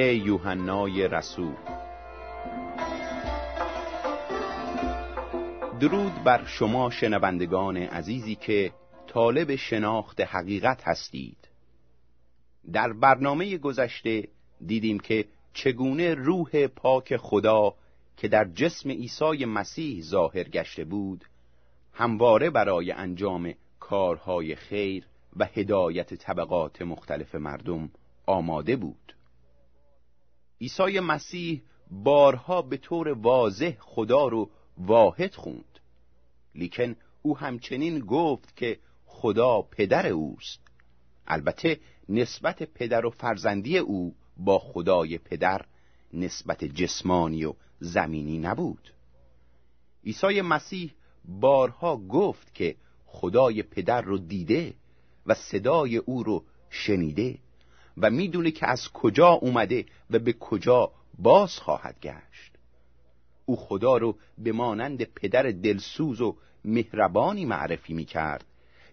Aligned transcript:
انجیل 0.00 0.26
یوحنای 0.26 1.08
رسول. 1.08 1.54
درود 5.80 6.24
بر 6.24 6.44
شما 6.46 6.90
شنوندگان 6.90 7.76
عزیزی 7.76 8.34
که 8.34 8.72
طالب 9.06 9.56
شناخت 9.56 10.20
حقیقت 10.20 10.88
هستید. 10.88 11.48
در 12.72 12.92
برنامه 12.92 13.58
گذشته 13.58 14.28
دیدیم 14.66 14.98
که 14.98 15.24
چگونه 15.52 16.14
روح 16.14 16.66
پاک 16.66 17.16
خدا 17.16 17.74
که 18.16 18.28
در 18.28 18.44
جسم 18.44 18.90
عیسی 18.90 19.44
مسیح 19.44 20.02
ظاهر 20.02 20.44
گشته 20.44 20.84
بود 20.84 21.24
همواره 21.92 22.50
برای 22.50 22.92
انجام 22.92 23.52
کارهای 23.80 24.54
خیر 24.54 25.06
و 25.36 25.44
هدایت 25.44 26.14
طبقات 26.14 26.82
مختلف 26.82 27.34
مردم 27.34 27.90
آماده 28.26 28.76
بود. 28.76 29.15
عیسی 30.60 31.00
مسیح 31.00 31.62
بارها 31.90 32.62
به 32.62 32.76
طور 32.76 33.08
واضح 33.08 33.76
خدا 33.80 34.28
رو 34.28 34.50
واحد 34.78 35.34
خوند. 35.34 35.78
لیکن 36.54 36.96
او 37.22 37.38
همچنین 37.38 37.98
گفت 37.98 38.56
که 38.56 38.78
خدا 39.06 39.62
پدر 39.62 40.06
اوست. 40.06 40.60
البته 41.26 41.80
نسبت 42.08 42.62
پدر 42.62 43.06
و 43.06 43.10
فرزندی 43.10 43.78
او 43.78 44.14
با 44.36 44.58
خدای 44.58 45.18
پدر 45.18 45.64
نسبت 46.12 46.64
جسمانی 46.64 47.44
و 47.44 47.54
زمینی 47.80 48.38
نبود. 48.38 48.92
عیسی 50.04 50.40
مسیح 50.40 50.94
بارها 51.24 51.96
گفت 51.96 52.54
که 52.54 52.76
خدای 53.06 53.62
پدر 53.62 54.02
رو 54.02 54.18
دیده 54.18 54.74
و 55.26 55.34
صدای 55.34 55.96
او 55.96 56.22
رو 56.22 56.44
شنیده. 56.70 57.38
و 57.98 58.10
می‌دونه 58.10 58.50
که 58.50 58.66
از 58.66 58.88
کجا 58.88 59.28
اومده 59.28 59.86
و 60.10 60.18
به 60.18 60.32
کجا 60.32 60.92
باز 61.18 61.58
خواهد 61.58 62.00
گشت. 62.02 62.52
او 63.46 63.56
خدا 63.56 63.96
رو 63.96 64.16
به 64.38 64.52
مانند 64.52 65.02
پدر 65.04 65.42
دلسوز 65.42 66.20
و 66.20 66.36
مهربانی 66.64 67.44
معرفی 67.44 67.94
می‌کرد 67.94 68.44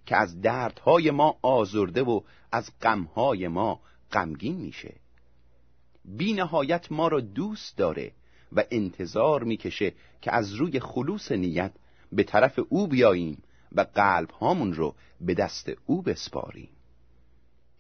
که 0.05 0.15
از 0.15 0.41
دردهای 0.41 1.11
ما 1.11 1.37
آزرده 1.41 2.03
و 2.03 2.21
از 2.51 2.71
غمهای 2.81 3.47
ما 3.47 3.79
غمگین 4.11 4.55
میشه. 4.55 4.95
بی 6.05 6.33
نهایت 6.33 6.91
ما 6.91 7.07
را 7.07 7.19
دوست 7.19 7.77
داره 7.77 8.11
و 8.51 8.63
انتظار 8.71 9.43
می‌کشه 9.43 9.93
که 10.21 10.35
از 10.35 10.53
روی 10.53 10.79
خلوص 10.79 11.31
نیت 11.31 11.71
به 12.11 12.23
طرف 12.23 12.59
او 12.69 12.87
بیاییم 12.87 13.43
و 13.71 13.81
قلب 13.81 14.31
هامون 14.31 14.73
رو 14.73 14.95
به 15.21 15.33
دست 15.33 15.71
او 15.85 16.01
بسپاریم. 16.01 16.69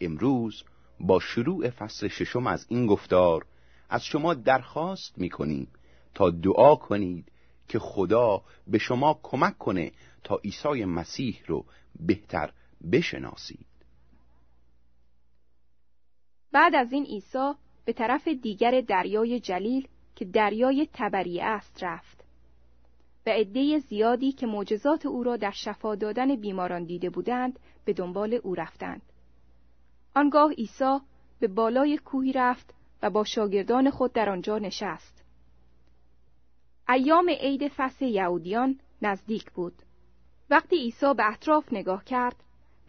امروز 0.01 0.63
با 0.99 1.19
شروع 1.19 1.69
فصل 1.69 2.07
ششم 2.07 2.47
از 2.47 2.65
این 2.69 2.87
گفتار 2.87 3.45
از 3.89 4.05
شما 4.05 4.33
درخواست 4.33 5.17
می‌کنیم 5.17 5.67
تا 6.13 6.29
دعا 6.29 6.75
کنید 6.75 7.31
که 7.67 7.79
خدا 7.79 8.41
به 8.67 8.77
شما 8.77 9.19
کمک 9.23 9.57
کنه 9.57 9.91
تا 10.23 10.35
عیسی 10.35 10.85
مسیح 10.85 11.39
رو 11.47 11.65
بهتر 11.99 12.53
بشناسید. 12.91 13.65
بعد 16.51 16.75
از 16.75 16.93
این 16.93 17.05
عیسی 17.05 17.53
به 17.85 17.93
طرف 17.93 18.27
دیگر 18.27 18.81
دریای 18.81 19.39
جلیل 19.39 19.87
که 20.15 20.25
دریای 20.25 20.87
تبریه 20.93 21.43
است 21.43 21.83
رفت. 21.83 22.23
و 23.25 23.29
عده 23.29 23.79
زیادی 23.79 24.31
که 24.31 24.47
معجزات 24.47 25.05
او 25.05 25.23
را 25.23 25.37
در 25.37 25.51
شفا 25.51 25.95
دادن 25.95 26.35
بیماران 26.35 26.83
دیده 26.83 27.09
بودند 27.09 27.59
به 27.85 27.93
دنبال 27.93 28.39
او 28.43 28.55
رفتند. 28.55 29.01
آنگاه 30.15 30.51
عیسی 30.51 30.97
به 31.39 31.47
بالای 31.47 31.97
کوهی 31.97 32.33
رفت 32.33 32.73
و 33.01 33.09
با 33.09 33.23
شاگردان 33.23 33.89
خود 33.89 34.13
در 34.13 34.29
آنجا 34.29 34.57
نشست. 34.57 35.23
ایام 36.89 37.29
عید 37.29 37.67
فصل 37.67 38.05
یهودیان 38.05 38.79
نزدیک 39.01 39.51
بود. 39.51 39.73
وقتی 40.49 40.75
عیسی 40.75 41.13
به 41.13 41.31
اطراف 41.31 41.73
نگاه 41.73 42.03
کرد 42.03 42.35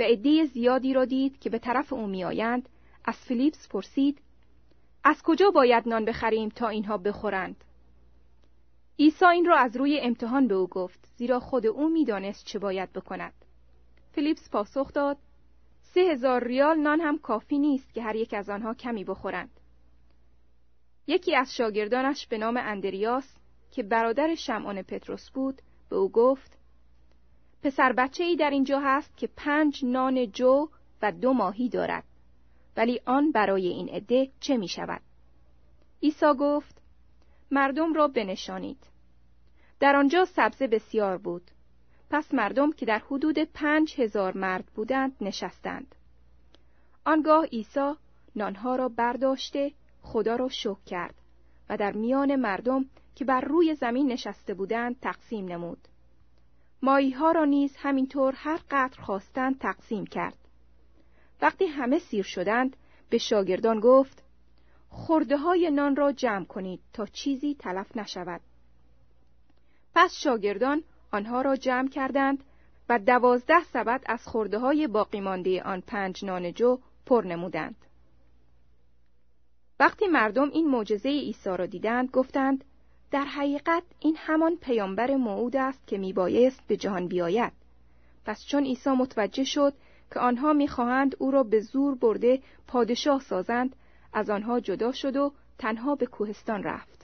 و 0.00 0.02
عده 0.02 0.44
زیادی 0.44 0.92
را 0.92 1.04
دید 1.04 1.38
که 1.38 1.50
به 1.50 1.58
طرف 1.58 1.92
او 1.92 2.06
میآیند 2.06 2.68
از 3.04 3.16
فیلیپس 3.16 3.68
پرسید 3.68 4.18
از 5.04 5.22
کجا 5.22 5.50
باید 5.50 5.88
نان 5.88 6.04
بخریم 6.04 6.48
تا 6.48 6.68
اینها 6.68 6.98
بخورند؟ 6.98 7.64
عیسی 8.98 9.24
این 9.24 9.44
را 9.44 9.56
از 9.56 9.76
روی 9.76 10.00
امتحان 10.00 10.48
به 10.48 10.54
او 10.54 10.66
گفت 10.66 11.08
زیرا 11.16 11.40
خود 11.40 11.66
او 11.66 11.88
می‌دانست 11.88 12.44
چه 12.44 12.58
باید 12.58 12.92
بکند. 12.92 13.34
فیلیپس 14.12 14.50
پاسخ 14.50 14.92
داد 14.92 15.18
سه 15.94 16.00
هزار 16.00 16.44
ریال 16.44 16.78
نان 16.78 17.00
هم 17.00 17.18
کافی 17.18 17.58
نیست 17.58 17.94
که 17.94 18.02
هر 18.02 18.16
یک 18.16 18.34
از 18.34 18.50
آنها 18.50 18.74
کمی 18.74 19.04
بخورند. 19.04 19.60
یکی 21.06 21.36
از 21.36 21.54
شاگردانش 21.54 22.26
به 22.26 22.38
نام 22.38 22.56
اندریاس 22.56 23.36
که 23.70 23.82
برادر 23.82 24.34
شمعان 24.34 24.82
پتروس 24.82 25.30
بود 25.30 25.62
به 25.90 25.96
او 25.96 26.08
گفت 26.08 26.58
پسر 27.62 27.92
بچه 27.92 28.24
ای 28.24 28.36
در 28.36 28.50
اینجا 28.50 28.80
هست 28.80 29.16
که 29.16 29.28
پنج 29.36 29.84
نان 29.84 30.32
جو 30.32 30.68
و 31.02 31.12
دو 31.12 31.32
ماهی 31.32 31.68
دارد 31.68 32.04
ولی 32.76 33.00
آن 33.06 33.32
برای 33.32 33.68
این 33.68 33.88
عده 33.88 34.30
چه 34.40 34.56
می 34.56 34.68
شود؟ 34.68 35.02
عیسی 36.02 36.34
گفت 36.38 36.82
مردم 37.50 37.92
را 37.92 38.08
بنشانید. 38.08 38.86
در 39.80 39.96
آنجا 39.96 40.24
سبزه 40.24 40.66
بسیار 40.66 41.18
بود. 41.18 41.50
پس 42.10 42.34
مردم 42.34 42.72
که 42.72 42.86
در 42.86 42.98
حدود 42.98 43.38
پنج 43.38 44.00
هزار 44.00 44.36
مرد 44.36 44.64
بودند 44.74 45.16
نشستند. 45.20 45.94
آنگاه 47.04 47.44
عیسی 47.46 47.92
نانها 48.36 48.76
را 48.76 48.88
برداشته 48.88 49.72
خدا 50.02 50.36
را 50.36 50.48
شکر 50.48 50.84
کرد 50.86 51.14
و 51.68 51.76
در 51.76 51.92
میان 51.92 52.36
مردم 52.36 52.86
که 53.14 53.24
بر 53.24 53.40
روی 53.40 53.74
زمین 53.74 54.12
نشسته 54.12 54.54
بودند 54.54 55.00
تقسیم 55.00 55.44
نمود. 55.44 55.88
مایی 56.82 57.10
ها 57.10 57.32
را 57.32 57.44
نیز 57.44 57.76
همینطور 57.76 58.34
هر 58.36 58.60
قدر 58.70 59.00
خواستند 59.00 59.58
تقسیم 59.58 60.06
کرد. 60.06 60.38
وقتی 61.42 61.66
همه 61.66 61.98
سیر 61.98 62.22
شدند 62.22 62.76
به 63.10 63.18
شاگردان 63.18 63.80
گفت 63.80 64.22
خورده 64.88 65.36
های 65.36 65.70
نان 65.70 65.96
را 65.96 66.12
جمع 66.12 66.44
کنید 66.44 66.80
تا 66.92 67.06
چیزی 67.06 67.54
تلف 67.54 67.96
نشود. 67.96 68.40
پس 69.94 70.14
شاگردان 70.14 70.82
آنها 71.14 71.42
را 71.42 71.56
جمع 71.56 71.88
کردند 71.88 72.44
و 72.88 72.98
دوازده 72.98 73.64
سبد 73.64 74.02
از 74.06 74.26
خورده 74.26 74.58
های 74.58 74.86
باقی 74.86 75.20
مانده 75.20 75.62
آن 75.62 75.80
پنج 75.80 76.24
نان 76.24 76.52
جو 76.52 76.78
پر 77.06 77.24
نمودند. 77.26 77.76
وقتی 79.80 80.06
مردم 80.06 80.50
این 80.50 80.68
معجزه 80.68 81.08
عیسی 81.08 81.50
را 81.50 81.66
دیدند 81.66 82.10
گفتند 82.10 82.64
در 83.10 83.24
حقیقت 83.24 83.82
این 84.00 84.16
همان 84.18 84.56
پیامبر 84.56 85.16
موعود 85.16 85.56
است 85.56 85.86
که 85.86 85.98
میبایست 85.98 86.60
به 86.66 86.76
جهان 86.76 87.08
بیاید. 87.08 87.52
پس 88.24 88.46
چون 88.46 88.64
عیسی 88.64 88.90
متوجه 88.90 89.44
شد 89.44 89.74
که 90.14 90.20
آنها 90.20 90.52
می‌خواهند 90.52 91.16
او 91.18 91.30
را 91.30 91.42
به 91.42 91.60
زور 91.60 91.94
برده 91.94 92.42
پادشاه 92.66 93.20
سازند 93.20 93.76
از 94.12 94.30
آنها 94.30 94.60
جدا 94.60 94.92
شد 94.92 95.16
و 95.16 95.32
تنها 95.58 95.94
به 95.94 96.06
کوهستان 96.06 96.62
رفت. 96.62 97.03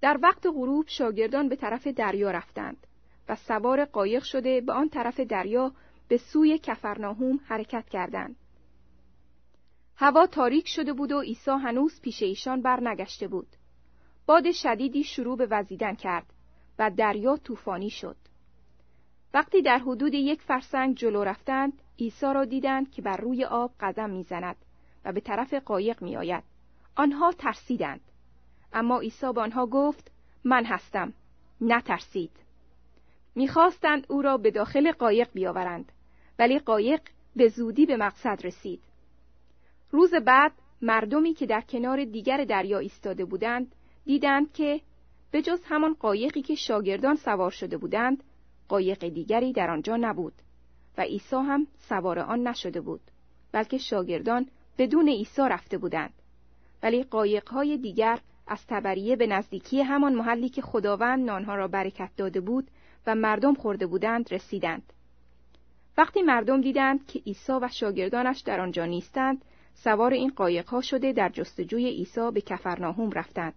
در 0.00 0.18
وقت 0.22 0.46
غروب 0.46 0.84
شاگردان 0.88 1.48
به 1.48 1.56
طرف 1.56 1.86
دریا 1.86 2.30
رفتند 2.30 2.86
و 3.28 3.36
سوار 3.36 3.84
قایق 3.84 4.22
شده 4.22 4.60
به 4.60 4.72
آن 4.72 4.88
طرف 4.88 5.20
دریا 5.20 5.72
به 6.08 6.16
سوی 6.16 6.58
کفرناهوم 6.58 7.40
حرکت 7.44 7.88
کردند. 7.88 8.36
هوا 9.96 10.26
تاریک 10.26 10.68
شده 10.68 10.92
بود 10.92 11.12
و 11.12 11.20
عیسی 11.20 11.50
هنوز 11.50 12.00
پیش 12.00 12.22
ایشان 12.22 12.62
برنگشته 12.62 13.28
بود. 13.28 13.46
باد 14.26 14.52
شدیدی 14.52 15.04
شروع 15.04 15.36
به 15.36 15.46
وزیدن 15.50 15.94
کرد 15.94 16.26
و 16.78 16.90
دریا 16.90 17.36
طوفانی 17.36 17.90
شد. 17.90 18.16
وقتی 19.34 19.62
در 19.62 19.78
حدود 19.78 20.14
یک 20.14 20.42
فرسنگ 20.42 20.96
جلو 20.96 21.24
رفتند، 21.24 21.72
عیسی 21.98 22.26
را 22.26 22.44
دیدند 22.44 22.90
که 22.90 23.02
بر 23.02 23.16
روی 23.16 23.44
آب 23.44 23.72
قدم 23.80 24.10
می‌زند 24.10 24.56
و 25.04 25.12
به 25.12 25.20
طرف 25.20 25.54
قایق 25.54 26.02
میآید. 26.02 26.44
آنها 26.96 27.32
ترسیدند. 27.32 28.00
اما 28.72 29.00
عیسی 29.00 29.32
به 29.32 29.40
آنها 29.40 29.66
گفت: 29.66 30.10
من 30.44 30.64
هستم. 30.64 31.12
نترسید. 31.60 32.30
می‌خواستند 33.34 34.06
او 34.08 34.22
را 34.22 34.36
به 34.36 34.50
داخل 34.50 34.92
قایق 34.92 35.28
بیاورند، 35.32 35.92
ولی 36.38 36.58
قایق 36.58 37.00
به 37.36 37.48
زودی 37.48 37.86
به 37.86 37.96
مقصد 37.96 38.40
رسید. 38.44 38.80
روز 39.90 40.14
بعد 40.14 40.52
مردمی 40.82 41.34
که 41.34 41.46
در 41.46 41.60
کنار 41.60 42.04
دیگر 42.04 42.44
دریا 42.44 42.78
ایستاده 42.78 43.24
بودند 43.24 43.74
دیدند 44.04 44.52
که 44.52 44.80
به 45.30 45.42
جز 45.42 45.60
همان 45.64 45.94
قایقی 45.94 46.42
که 46.42 46.54
شاگردان 46.54 47.16
سوار 47.16 47.50
شده 47.50 47.76
بودند 47.76 48.24
قایق 48.68 49.08
دیگری 49.08 49.52
در 49.52 49.70
آنجا 49.70 49.96
نبود 49.96 50.32
و 50.98 51.02
عیسی 51.02 51.36
هم 51.36 51.66
سوار 51.78 52.18
آن 52.18 52.48
نشده 52.48 52.80
بود 52.80 53.00
بلکه 53.52 53.78
شاگردان 53.78 54.46
بدون 54.78 55.08
عیسی 55.08 55.42
رفته 55.42 55.78
بودند 55.78 56.12
ولی 56.82 57.02
قایقهای 57.02 57.76
دیگر 57.78 58.20
از 58.48 58.66
تبریه 58.68 59.16
به 59.16 59.26
نزدیکی 59.26 59.82
همان 59.82 60.14
محلی 60.14 60.48
که 60.48 60.62
خداوند 60.62 61.24
نانها 61.24 61.54
را 61.54 61.68
برکت 61.68 62.10
داده 62.16 62.40
بود 62.40 62.70
و 63.06 63.14
مردم 63.14 63.54
خورده 63.54 63.86
بودند 63.86 64.32
رسیدند 64.32 64.92
وقتی 65.98 66.22
مردم 66.22 66.60
دیدند 66.60 67.06
که 67.06 67.18
عیسی 67.18 67.52
و 67.52 67.68
شاگردانش 67.72 68.40
در 68.40 68.60
آنجا 68.60 68.84
نیستند 68.84 69.44
سوار 69.74 70.12
این 70.12 70.32
قایقها 70.36 70.80
شده 70.80 71.12
در 71.12 71.28
جستجوی 71.28 71.86
عیسی 71.86 72.30
به 72.34 72.40
کفرناهوم 72.40 73.10
رفتند. 73.10 73.54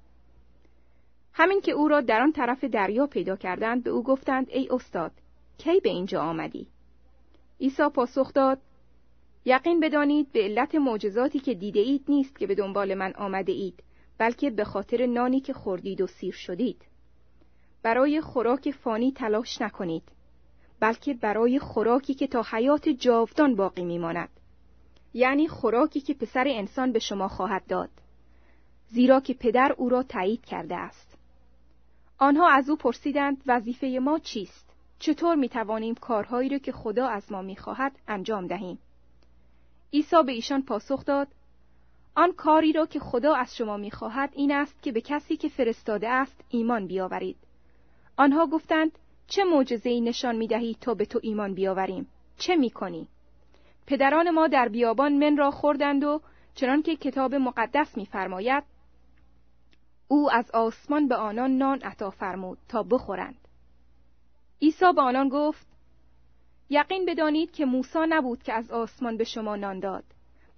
همین 1.33 1.61
که 1.61 1.71
او 1.71 1.87
را 1.87 2.01
در 2.01 2.21
آن 2.21 2.31
طرف 2.31 2.63
دریا 2.63 3.07
پیدا 3.07 3.35
کردند 3.35 3.83
به 3.83 3.89
او 3.89 4.03
گفتند 4.03 4.49
ای 4.49 4.67
استاد 4.71 5.11
کی 5.57 5.79
به 5.79 5.89
اینجا 5.89 6.21
آمدی؟ 6.21 6.67
عیسی 7.61 7.89
پاسخ 7.93 8.33
داد 8.33 8.59
یقین 9.45 9.79
بدانید 9.79 10.31
به 10.31 10.43
علت 10.43 10.75
معجزاتی 10.75 11.39
که 11.39 11.53
دیده 11.53 11.79
اید 11.79 12.03
نیست 12.07 12.39
که 12.39 12.47
به 12.47 12.55
دنبال 12.55 12.93
من 12.93 13.13
آمده 13.13 13.51
اید 13.51 13.83
بلکه 14.21 14.49
به 14.49 14.63
خاطر 14.63 15.05
نانی 15.05 15.39
که 15.39 15.53
خوردید 15.53 16.01
و 16.01 16.07
سیر 16.07 16.33
شدید. 16.33 16.81
برای 17.83 18.21
خوراک 18.21 18.71
فانی 18.71 19.11
تلاش 19.11 19.61
نکنید 19.61 20.03
بلکه 20.79 21.13
برای 21.13 21.59
خوراکی 21.59 22.13
که 22.13 22.27
تا 22.27 22.45
حیات 22.51 22.89
جاودان 22.89 23.55
باقی 23.55 23.85
میماند. 23.85 24.29
یعنی 25.13 25.47
خوراکی 25.47 26.01
که 26.01 26.13
پسر 26.13 26.43
انسان 26.47 26.91
به 26.91 26.99
شما 26.99 27.27
خواهد 27.27 27.67
داد 27.67 27.89
زیرا 28.89 29.19
که 29.19 29.33
پدر 29.33 29.75
او 29.77 29.89
را 29.89 30.03
تایید 30.03 30.45
کرده 30.45 30.75
است. 30.75 31.17
آنها 32.17 32.49
از 32.49 32.69
او 32.69 32.75
پرسیدند 32.75 33.43
وظیفه 33.47 33.99
ما 34.01 34.19
چیست؟ 34.19 34.69
چطور 34.99 35.35
می 35.35 35.49
توانیم 35.49 35.95
کارهایی 35.95 36.49
را 36.49 36.57
که 36.57 36.71
خدا 36.71 37.07
از 37.07 37.31
ما 37.31 37.41
می 37.41 37.55
خواهد 37.55 37.99
انجام 38.07 38.47
دهیم؟ 38.47 38.79
عیسی 39.93 40.23
به 40.25 40.31
ایشان 40.31 40.61
پاسخ 40.61 41.05
داد 41.05 41.27
آن 42.15 42.33
کاری 42.33 42.73
را 42.73 42.85
که 42.85 42.99
خدا 42.99 43.35
از 43.35 43.55
شما 43.55 43.77
می 43.77 43.91
خواهد 43.91 44.29
این 44.33 44.51
است 44.51 44.83
که 44.83 44.91
به 44.91 45.01
کسی 45.01 45.37
که 45.37 45.49
فرستاده 45.49 46.09
است 46.09 46.43
ایمان 46.49 46.87
بیاورید. 46.87 47.37
آنها 48.17 48.47
گفتند 48.47 48.91
چه 49.27 49.43
ای 49.83 50.01
نشان 50.01 50.35
می 50.35 50.47
دهی 50.47 50.77
تا 50.81 50.93
به 50.93 51.05
تو 51.05 51.19
ایمان 51.23 51.53
بیاوریم؟ 51.53 52.07
چه 52.37 52.55
می 52.55 52.69
کنی؟ 52.69 53.07
پدران 53.87 54.29
ما 54.29 54.47
در 54.47 54.69
بیابان 54.69 55.13
من 55.13 55.37
را 55.37 55.51
خوردند 55.51 56.03
و 56.03 56.21
چنانکه 56.55 56.95
کتاب 56.95 57.35
مقدس 57.35 57.97
می‌فرماید 57.97 58.63
او 60.07 60.31
از 60.31 60.51
آسمان 60.51 61.07
به 61.07 61.15
آنان 61.15 61.57
نان 61.57 61.79
عطا 61.81 62.09
فرمود 62.09 62.57
تا 62.69 62.83
بخورند. 62.83 63.47
عیسی 64.61 64.93
به 64.95 65.01
آنان 65.01 65.29
گفت 65.29 65.67
یقین 66.69 67.05
بدانید 67.05 67.51
که 67.51 67.65
موسی 67.65 67.99
نبود 68.09 68.43
که 68.43 68.53
از 68.53 68.71
آسمان 68.71 69.17
به 69.17 69.23
شما 69.23 69.55
نان 69.55 69.79
داد. 69.79 70.03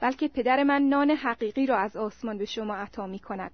بلکه 0.03 0.27
پدر 0.27 0.63
من 0.63 0.81
نان 0.81 1.11
حقیقی 1.11 1.65
را 1.65 1.77
از 1.77 1.97
آسمان 1.97 2.37
به 2.37 2.45
شما 2.45 2.75
عطا 2.75 3.07
می 3.07 3.19
کند. 3.19 3.51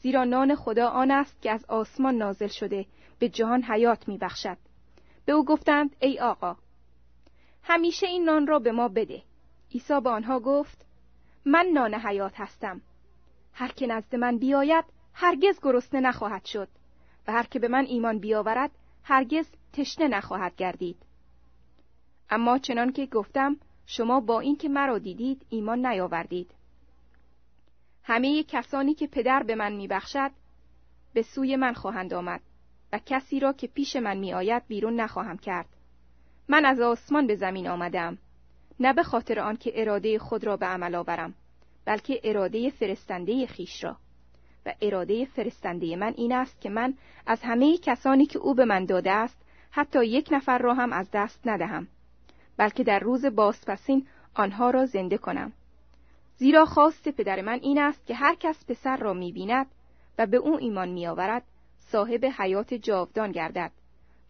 زیرا 0.00 0.24
نان 0.24 0.54
خدا 0.54 0.88
آن 0.88 1.10
است 1.10 1.42
که 1.42 1.50
از 1.50 1.64
آسمان 1.64 2.14
نازل 2.14 2.46
شده 2.46 2.86
به 3.18 3.28
جهان 3.28 3.62
حیات 3.62 4.08
می 4.08 4.18
بخشد. 4.18 4.56
به 5.24 5.32
او 5.32 5.44
گفتند 5.44 5.96
ای 6.00 6.20
آقا 6.20 6.56
همیشه 7.62 8.06
این 8.06 8.24
نان 8.24 8.46
را 8.46 8.58
به 8.58 8.72
ما 8.72 8.88
بده. 8.88 9.22
عیسی 9.74 10.00
به 10.00 10.10
آنها 10.10 10.40
گفت 10.40 10.86
من 11.44 11.66
نان 11.72 11.94
حیات 11.94 12.32
هستم. 12.36 12.80
هر 13.52 13.68
که 13.68 13.86
نزد 13.86 14.16
من 14.16 14.38
بیاید 14.38 14.84
هرگز 15.12 15.60
گرسنه 15.62 16.00
نخواهد 16.00 16.44
شد. 16.44 16.68
و 17.28 17.32
هر 17.32 17.46
که 17.46 17.58
به 17.58 17.68
من 17.68 17.84
ایمان 17.84 18.18
بیاورد 18.18 18.70
هرگز 19.04 19.46
تشنه 19.72 20.08
نخواهد 20.08 20.56
گردید. 20.56 20.96
اما 22.30 22.58
چنان 22.58 22.92
که 22.92 23.06
گفتم 23.06 23.56
شما 23.86 24.20
با 24.20 24.40
اینکه 24.40 24.68
مرا 24.68 24.98
دیدید 24.98 25.46
ایمان 25.50 25.86
نیاوردید. 25.86 26.50
همه 28.02 28.42
کسانی 28.42 28.94
که 28.94 29.06
پدر 29.06 29.42
به 29.42 29.54
من 29.54 29.72
میبخشد 29.72 30.30
به 31.14 31.22
سوی 31.22 31.56
من 31.56 31.72
خواهند 31.72 32.14
آمد 32.14 32.40
و 32.92 33.00
کسی 33.06 33.40
را 33.40 33.52
که 33.52 33.66
پیش 33.66 33.96
من 33.96 34.16
میآید 34.16 34.66
بیرون 34.66 35.00
نخواهم 35.00 35.38
کرد. 35.38 35.68
من 36.48 36.64
از 36.64 36.80
آسمان 36.80 37.26
به 37.26 37.36
زمین 37.36 37.68
آمدم 37.68 38.18
نه 38.80 38.92
به 38.92 39.02
خاطر 39.02 39.40
آنکه 39.40 39.72
اراده 39.74 40.18
خود 40.18 40.44
را 40.44 40.56
به 40.56 40.66
عمل 40.66 40.94
آورم 40.94 41.34
بلکه 41.84 42.20
اراده 42.24 42.70
فرستنده 42.70 43.46
خیش 43.46 43.84
را. 43.84 43.96
و 44.66 44.74
اراده 44.82 45.24
فرستنده 45.24 45.96
من 45.96 46.14
این 46.16 46.32
است 46.32 46.60
که 46.60 46.70
من 46.70 46.94
از 47.26 47.40
همه 47.42 47.78
کسانی 47.78 48.26
که 48.26 48.38
او 48.38 48.54
به 48.54 48.64
من 48.64 48.84
داده 48.84 49.10
است 49.10 49.38
حتی 49.70 50.06
یک 50.06 50.28
نفر 50.32 50.58
را 50.58 50.74
هم 50.74 50.92
از 50.92 51.08
دست 51.12 51.40
ندهم. 51.44 51.88
بلکه 52.56 52.84
در 52.84 52.98
روز 52.98 53.26
بازپسین 53.26 54.06
آنها 54.34 54.70
را 54.70 54.86
زنده 54.86 55.18
کنم. 55.18 55.52
زیرا 56.36 56.64
خواست 56.64 57.08
پدر 57.08 57.42
من 57.42 57.58
این 57.62 57.78
است 57.78 58.06
که 58.06 58.14
هر 58.14 58.34
کس 58.34 58.64
پسر 58.66 58.96
را 58.96 59.12
می‌بیند 59.12 59.66
و 60.18 60.26
به 60.26 60.36
او 60.36 60.56
ایمان 60.56 60.88
میآورد 60.88 61.42
صاحب 61.78 62.24
حیات 62.24 62.74
جاودان 62.74 63.32
گردد 63.32 63.72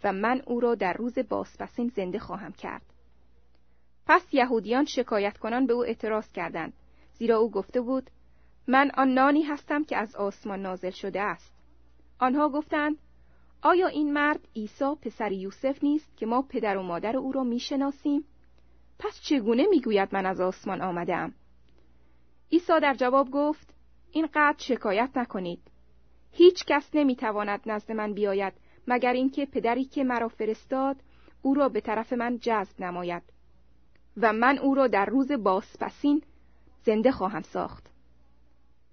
و 0.05 0.13
من 0.13 0.43
او 0.47 0.61
را 0.61 0.75
در 0.75 0.93
روز 0.93 1.19
بازپسین 1.19 1.89
زنده 1.89 2.19
خواهم 2.19 2.53
کرد. 2.53 2.83
پس 4.07 4.23
یهودیان 4.33 4.85
شکایت 4.85 5.39
کنان 5.39 5.67
به 5.67 5.73
او 5.73 5.85
اعتراض 5.85 6.33
کردند. 6.33 6.73
زیرا 7.13 7.39
او 7.39 7.51
گفته 7.51 7.81
بود 7.81 8.11
من 8.67 8.91
آن 8.95 9.15
نانی 9.15 9.43
هستم 9.43 9.85
که 9.85 9.97
از 9.97 10.17
آسمان 10.17 10.63
نازل 10.63 10.91
شده 10.91 11.21
است. 11.21 11.53
آنها 12.19 12.49
گفتند 12.49 12.97
آیا 13.67 13.87
این 13.87 14.13
مرد 14.13 14.49
عیسی 14.57 14.95
پسر 15.03 15.33
یوسف 15.33 15.85
نیست 15.85 16.17
که 16.17 16.27
ما 16.27 16.43
پدر 16.43 16.77
و 16.77 16.83
مادر 16.83 17.17
او 17.17 17.33
را 17.33 17.45
می‌شناسیم؟ 17.45 18.25
پس 18.99 19.21
چگونه 19.21 19.67
می‌گوید 19.71 20.09
من 20.13 20.27
از 20.27 20.41
آسمان 20.41 20.83
آمدم 20.83 21.35
عیسی 22.53 22.81
در 22.83 22.95
جواب 22.95 23.31
گفت 23.31 23.75
این 24.11 24.29
قد 24.35 24.55
شکایت 24.59 25.11
نکنید. 25.17 25.61
هیچ 26.33 26.65
کس 26.65 26.91
نمی‌تواند 26.95 27.61
نزد 27.67 27.93
من 27.93 28.15
بیاید 28.15 28.53
مگر 28.89 29.13
اینکه 29.13 29.47
پدری 29.47 29.85
که 29.85 30.05
مرا 30.05 30.29
فرستاد 30.29 30.97
او 31.43 31.55
را 31.55 31.69
به 31.69 31.81
طرف 31.81 32.13
من 32.13 32.39
جذب 32.39 32.83
نماید. 32.83 33.23
و 34.17 34.33
من 34.33 34.59
او 34.59 34.75
را 34.75 34.87
در 34.87 35.07
روز 35.07 35.33
بازپسین 35.33 36.23
زنده 36.83 37.13
خواهم 37.13 37.43
ساخت. 37.43 37.91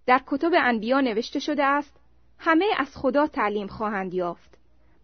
در 0.06 0.22
کتب 0.28 0.52
انبیا 0.54 1.02
نوشته 1.02 1.40
شده 1.40 1.64
است 1.64 2.00
همه 2.40 2.66
از 2.78 2.98
خدا 2.98 3.28
تعلیم 3.28 3.68
خواهند 3.68 4.14
یافت. 4.14 4.61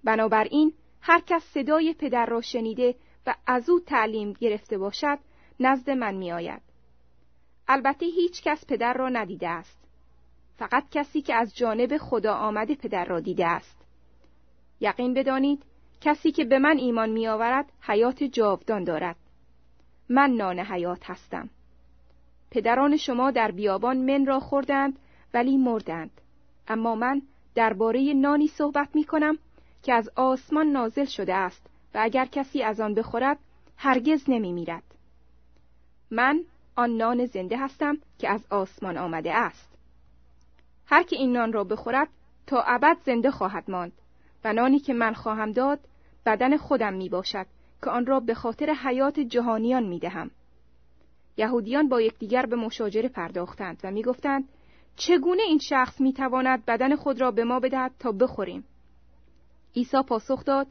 بنابراین 0.08 0.74
هر 1.02 1.20
کس 1.20 1.44
صدای 1.44 1.94
پدر 1.94 2.26
را 2.26 2.42
شنیده 2.42 2.96
و 3.26 3.36
از 3.48 3.70
او 3.70 3.80
تعلیم 3.80 4.34
گرفته 4.34 4.78
باشد 4.78 5.20
نزد 5.60 5.90
من 5.90 6.16
میآید. 6.16 6.62
البته 7.68 8.06
هیچ 8.06 8.44
کس 8.44 8.66
پدر 8.66 8.94
را 8.94 9.10
ندیده 9.10 9.50
است. 9.50 9.80
فقط 10.58 10.90
کسی 10.92 11.22
که 11.22 11.36
از 11.36 11.56
جانب 11.56 11.98
خدا 11.98 12.34
آمده 12.34 12.76
پدر 12.76 13.06
را 13.06 13.20
دیده 13.20 13.48
است. 13.48 13.86
یقین 14.82 15.14
بدانید 15.14 15.64
کسی 16.02 16.32
که 16.32 16.46
به 16.46 16.60
من 16.60 16.78
ایمان 16.78 17.10
میآورد 17.10 17.72
حیات 17.82 18.24
جاودان 18.24 18.84
دارد. 18.84 19.16
من 20.10 20.30
نان 20.30 20.60
حیات 20.60 21.10
هستم. 21.10 21.50
پدران 22.52 22.98
شما 22.98 23.32
در 23.32 23.52
بیابان 23.52 23.98
من 23.98 24.26
را 24.26 24.40
خوردند 24.40 25.00
ولی 25.34 25.58
مردند. 25.58 26.22
اما 26.68 26.96
من 26.96 27.22
درباره 27.56 28.14
نانی 28.14 28.48
صحبت 28.48 28.90
می 28.94 29.04
کنم 29.04 29.38
که 29.88 29.94
از 29.94 30.10
آسمان 30.15 30.67
نازل 30.67 31.06
شده 31.06 31.34
است 31.34 31.65
و 31.94 31.98
اگر 32.01 32.25
کسی 32.25 32.63
از 32.63 32.79
آن 32.79 32.94
بخورد 32.94 33.38
هرگز 33.77 34.24
نمی 34.27 34.51
میرد. 34.53 34.84
من 36.12 36.44
آن 36.75 36.89
نان 36.89 37.25
زنده 37.25 37.58
هستم 37.58 37.98
که 38.20 38.29
از 38.29 38.46
آسمان 38.50 38.98
آمده 38.98 39.34
است. 39.34 39.70
هر 40.86 41.03
که 41.03 41.15
این 41.15 41.34
نان 41.34 41.53
را 41.53 41.63
بخورد 41.63 42.08
تا 42.48 42.62
ابد 42.62 42.98
زنده 43.06 43.32
خواهد 43.32 43.72
ماند 43.72 43.91
و 44.44 44.53
نانی 44.53 44.79
که 44.79 44.94
من 44.94 45.13
خواهم 45.13 45.51
داد 45.51 45.79
بدن 46.25 46.58
خودم 46.58 46.94
می 46.94 47.10
باشد 47.10 47.46
که 47.84 47.89
آن 47.89 48.06
را 48.06 48.20
به 48.20 48.34
خاطر 48.34 48.70
حیات 48.70 49.20
جهانیان 49.20 49.84
می 49.84 50.00
دهم. 50.00 50.32
یهودیان 51.38 51.89
با 51.89 52.01
یکدیگر 52.01 52.46
به 52.46 52.56
مشاجره 52.56 53.10
پرداختند 53.10 53.79
و 53.84 53.91
می‌گفتند 53.91 54.50
چگونه 54.96 55.41
این 55.44 55.60
شخص 55.60 56.01
می‌تواند 56.01 56.65
بدن 56.65 56.96
خود 56.96 57.22
را 57.22 57.32
به 57.32 57.44
ما 57.44 57.60
بدهد 57.60 57.91
تا 58.00 58.12
بخوریم 58.12 58.63
عیسی 59.76 60.04
پاسخ 60.08 60.46
داد 60.46 60.68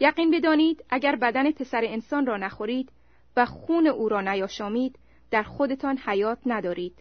یقین 0.00 0.30
بدانید 0.30 0.84
اگر 0.90 1.16
بدن 1.16 1.50
پسر 1.50 1.84
انسان 1.84 2.26
را 2.26 2.36
نخورید 2.36 2.92
و 3.36 3.46
خون 3.46 3.86
او 3.86 4.08
را 4.08 4.20
نیاشامید 4.20 4.98
در 5.30 5.42
خودتان 5.42 5.98
حیات 5.98 6.38
ندارید. 6.46 6.94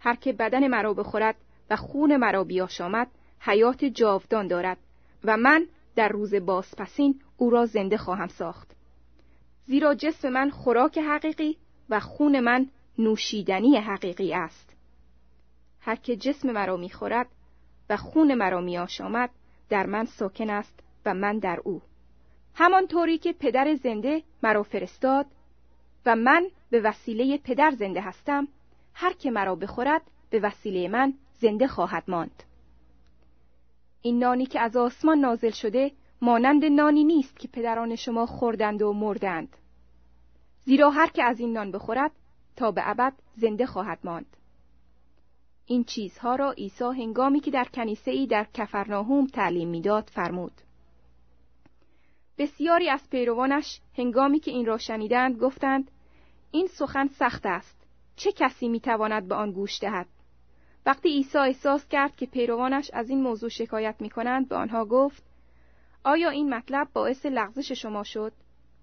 هر 0.00 0.14
که 0.14 0.32
بدن 0.32 0.68
مرا 0.68 0.94
بخورد 0.94 1.36
و 1.70 1.76
خون 1.76 2.16
مرا 2.16 2.44
بیاشامد 2.44 3.08
حیات 3.40 3.84
جاودان 3.84 4.46
دارد 4.46 4.78
و 5.24 5.36
من 5.36 5.66
در 5.96 6.08
روز 6.08 6.34
بازپسین 6.34 7.20
او 7.36 7.50
را 7.50 7.66
زنده 7.66 7.96
خواهم 7.96 8.28
ساخت. 8.28 8.70
زیرا 9.66 9.94
جسم 9.94 10.28
من 10.28 10.50
خوراک 10.50 10.98
حقیقی 10.98 11.56
و 11.88 12.00
خون 12.00 12.40
من 12.40 12.66
نوشیدنی 12.98 13.76
حقیقی 13.76 14.34
است. 14.34 14.76
هر 15.80 15.96
که 15.96 16.16
جسم 16.16 16.50
مرا 16.52 16.76
می‌خورد 16.76 17.28
و 17.90 17.96
خون 17.96 18.34
مرا 18.34 18.60
میآشامد 18.60 19.30
در 19.68 19.86
من 19.86 20.04
ساکن 20.04 20.50
است 20.50 20.80
و 21.06 21.14
من 21.14 21.38
در 21.38 21.60
او. 21.64 21.82
همانطوری 22.54 23.18
که 23.18 23.32
پدر 23.32 23.74
زنده 23.74 24.22
مرا 24.42 24.62
فرستاد 24.62 25.26
و 26.06 26.16
من 26.16 26.46
به 26.70 26.80
وسیله 26.80 27.38
پدر 27.38 27.70
زنده 27.70 28.00
هستم 28.00 28.48
هر 28.94 29.12
که 29.12 29.30
مرا 29.30 29.54
بخورد 29.54 30.02
به 30.30 30.40
وسیله 30.40 30.88
من 30.88 31.14
زنده 31.40 31.66
خواهد 31.66 32.04
ماند. 32.08 32.42
این 34.02 34.18
نانی 34.18 34.46
که 34.46 34.60
از 34.60 34.76
آسمان 34.76 35.18
نازل 35.18 35.50
شده 35.50 35.92
مانند 36.22 36.64
نانی 36.64 37.04
نیست 37.04 37.38
که 37.38 37.48
پدران 37.48 37.96
شما 37.96 38.26
خوردند 38.26 38.82
و 38.82 38.92
مردند. 38.92 39.56
زیرا 40.64 40.90
هر 40.90 41.06
که 41.06 41.24
از 41.24 41.40
این 41.40 41.52
نان 41.52 41.70
بخورد 41.70 42.10
تا 42.56 42.70
به 42.70 42.90
ابد 42.90 43.12
زنده 43.36 43.66
خواهد 43.66 43.98
ماند. 44.04 44.36
این 45.66 45.84
چیزها 45.84 46.34
را 46.34 46.52
عیسی 46.52 46.84
هنگامی 46.84 47.40
که 47.40 47.50
در 47.50 47.64
کنیسه 47.64 48.10
ای 48.10 48.26
در 48.26 48.46
کفرناهوم 48.54 49.26
تعلیم 49.26 49.68
می‌داد 49.68 50.10
فرمود. 50.14 50.52
بسیاری 52.38 52.90
از 52.90 53.10
پیروانش 53.10 53.80
هنگامی 53.98 54.40
که 54.40 54.50
این 54.50 54.66
را 54.66 54.78
شنیدند 54.78 55.38
گفتند 55.38 55.90
این 56.50 56.66
سخن 56.66 57.06
سخت 57.06 57.46
است 57.46 57.86
چه 58.16 58.32
کسی 58.32 58.68
می‌تواند 58.68 59.28
به 59.28 59.34
آن 59.34 59.52
گوش 59.52 59.80
دهد 59.80 60.06
وقتی 60.86 61.08
عیسی 61.08 61.38
احساس 61.38 61.88
کرد 61.88 62.16
که 62.16 62.26
پیروانش 62.26 62.90
از 62.92 63.10
این 63.10 63.22
موضوع 63.22 63.48
شکایت 63.48 63.96
می 64.00 64.10
کنند 64.10 64.48
به 64.48 64.56
آنها 64.56 64.84
گفت 64.84 65.22
آیا 66.04 66.30
این 66.30 66.54
مطلب 66.54 66.88
باعث 66.92 67.26
لغزش 67.26 67.72
شما 67.72 68.02
شد؟ 68.02 68.32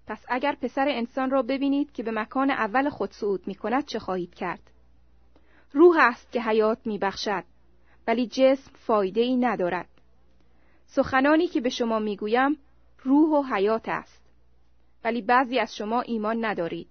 پس 0.06 0.24
اگر 0.28 0.56
پسر 0.62 0.88
انسان 0.88 1.30
را 1.30 1.42
ببینید 1.42 1.92
که 1.92 2.02
به 2.02 2.10
مکان 2.10 2.50
اول 2.50 2.88
خود 2.88 3.12
صعود 3.12 3.46
می 3.46 3.54
کند 3.54 3.84
چه 3.84 3.98
خواهید 3.98 4.34
کرد؟ 4.34 4.71
روح 5.72 5.96
است 5.98 6.32
که 6.32 6.42
حیات 6.42 6.78
می 6.84 6.98
بخشد 6.98 7.44
ولی 8.06 8.26
جسم 8.26 8.70
فایده 8.74 9.20
ای 9.20 9.36
ندارد. 9.36 9.88
سخنانی 10.86 11.46
که 11.46 11.60
به 11.60 11.68
شما 11.68 11.98
می 11.98 12.16
گویم 12.16 12.56
روح 13.02 13.38
و 13.38 13.54
حیات 13.54 13.88
است. 13.88 14.22
ولی 15.04 15.22
بعضی 15.22 15.58
از 15.58 15.76
شما 15.76 16.00
ایمان 16.00 16.44
ندارید. 16.44 16.88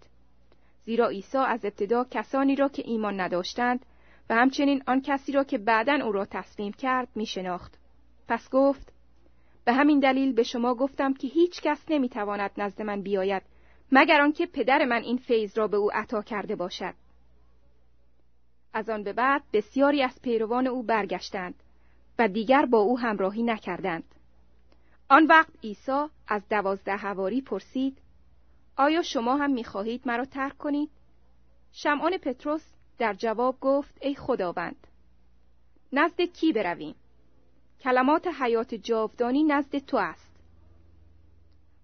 زیرا 0.86 1.08
عیسی 1.08 1.38
از 1.38 1.66
ابتدا 1.66 2.06
کسانی 2.12 2.56
را 2.56 2.70
که 2.70 2.84
ایمان 2.86 3.20
نداشتند 3.20 3.86
و 4.30 4.36
همچنین 4.36 4.84
آن 4.88 5.02
کسی 5.02 5.32
را 5.32 5.44
که 5.44 5.58
بعدا 5.58 6.06
او 6.06 6.12
را 6.12 6.26
تسلیم 6.26 6.74
کرد 6.74 7.08
می 7.16 7.26
شناخت. 7.26 7.78
پس 8.28 8.50
گفت 8.50 8.94
به 9.66 9.74
همین 9.74 10.00
دلیل 10.00 10.34
به 10.34 10.44
شما 10.44 10.76
گفتم 10.76 11.14
که 11.14 11.28
هیچ 11.28 11.62
کس 11.62 11.80
نمی 11.90 12.10
تواند 12.10 12.52
نزد 12.58 12.82
من 12.82 13.02
بیاید 13.02 13.44
مگر 13.92 14.22
آنکه 14.22 14.46
پدر 14.46 14.86
من 14.86 15.02
این 15.02 15.18
فیض 15.18 15.58
را 15.58 15.68
به 15.68 15.78
او 15.78 15.92
عطا 15.94 16.22
کرده 16.22 16.56
باشد. 16.56 16.94
از 18.74 18.90
آن 18.90 19.04
به 19.04 19.14
بعد 19.14 19.44
بسیاری 19.54 20.04
از 20.04 20.22
پیروان 20.22 20.68
او 20.68 20.84
برگشتند 20.84 21.56
و 22.20 22.28
دیگر 22.28 22.66
با 22.66 22.78
او 22.78 23.00
همراهی 23.00 23.44
نکردند. 23.44 24.04
آن 25.10 25.26
وقت 25.26 25.52
عیسی 25.64 26.06
از 26.28 26.50
دوازده 26.50 26.96
هواری 26.96 27.42
پرسید 27.42 27.98
آیا 28.78 29.02
شما 29.02 29.38
هم 29.38 29.52
می‌خواهید 29.52 30.02
مرا 30.06 30.26
ترک 30.26 30.58
کنید؟ 30.58 30.90
شمعان 31.72 32.18
پتروس 32.18 32.64
در 32.98 33.14
جواب 33.14 33.60
گفت 33.62 33.98
ای 34.02 34.16
خداوند 34.16 34.88
نزد 35.94 36.22
کی 36.22 36.54
برویم؟ 36.54 36.96
کلمات 37.82 38.28
حیات 38.28 38.76
جاودانی 38.76 39.44
نزد 39.44 39.78
تو 39.78 39.98
است 39.98 40.32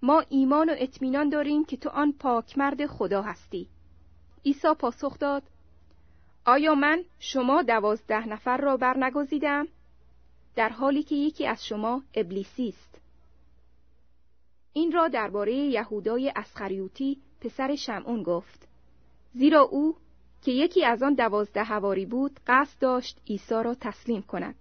ما 0.02 0.24
ایمان 0.30 0.70
و 0.70 0.76
اطمینان 0.78 1.30
داریم 1.30 1.66
که 1.66 1.78
تو 1.78 1.90
آن 1.90 2.12
پاکمرد 2.12 2.86
خدا 2.86 3.22
هستی 3.22 3.68
عیسی 4.46 4.68
پاسخ 4.80 5.20
داد 5.20 5.44
آیا 6.48 6.76
من 6.76 7.04
شما 7.20 7.62
دوازده 7.62 8.28
نفر 8.28 8.58
را 8.58 8.78
برنگزیدم؟ 8.78 9.68
در 10.56 10.70
حالی 10.70 11.04
که 11.04 11.16
یکی 11.16 11.48
از 11.48 11.66
شما 11.66 12.04
ابلیسی 12.14 12.70
است. 12.70 13.02
این 14.74 14.92
را 14.92 15.08
درباره 15.08 15.54
یهودای 15.54 16.34
اسخریوتی 16.36 17.18
پسر 17.42 17.76
شمعون 17.76 18.24
گفت. 18.24 18.68
زیرا 19.34 19.62
او 19.62 19.96
که 20.42 20.52
یکی 20.52 20.86
از 20.86 21.04
آن 21.04 21.14
دوازده 21.14 21.64
هواری 21.64 22.06
بود 22.06 22.40
قصد 22.48 22.80
داشت 22.80 23.22
عیسی 23.30 23.64
را 23.64 23.76
تسلیم 23.82 24.22
کند. 24.22 24.56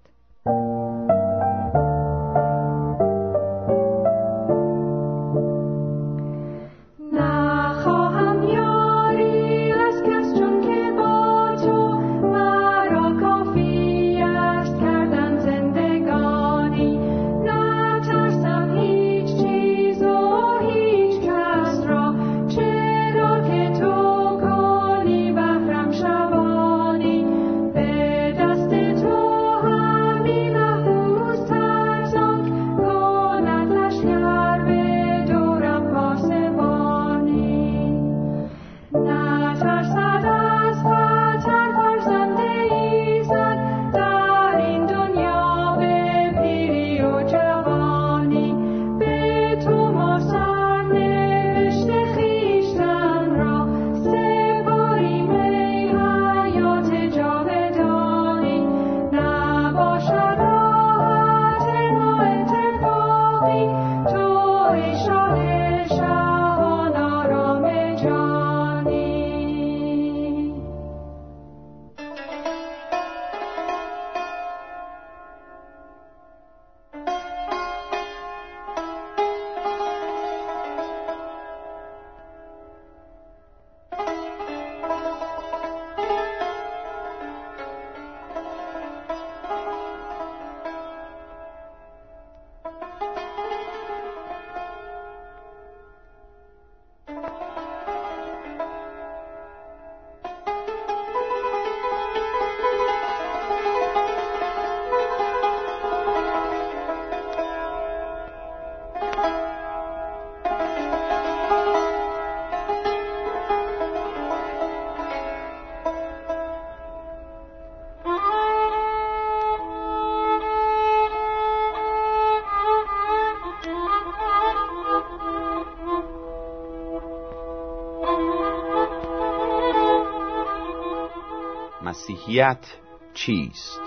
مسیحیت 132.26 132.66
چیست؟ 133.14 133.80